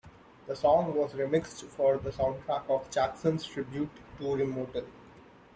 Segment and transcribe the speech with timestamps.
[0.47, 4.87] The song was remixed for the soundtrack of Jackson's tribute tour Immortal.